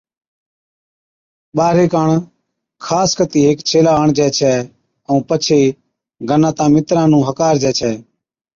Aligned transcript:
ٻارھي 1.57 1.85
ڪاڻ 1.93 2.07
خاص 2.85 3.09
ڪتِي 3.19 3.39
ھيڪ 3.47 3.57
ڇيلا 3.69 3.93
آڻجي 4.01 4.27
ڇَي، 4.37 4.53
ائُون 5.07 5.21
پڇي 5.29 5.61
گناتان، 6.29 6.69
مِتران 6.73 7.05
نُون 7.11 7.23
ھڪارجَي 7.29 7.71
ڇَي 7.79 7.93